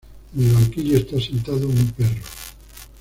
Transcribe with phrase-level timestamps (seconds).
[0.35, 2.23] En el banquillo está sentado un perro.